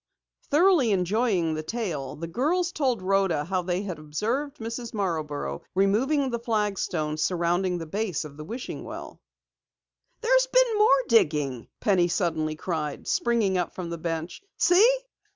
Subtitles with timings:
[0.49, 4.95] Thoroughly enjoying the tale, the girls told Rhoda how they had observed Mrs.
[4.95, 9.21] Marborough removing the flagstones surrounding the base of the wishing well.
[10.21, 14.41] "There's been more digging!" Penny suddenly cried, springing up from the bench.
[14.57, 14.99] "See!"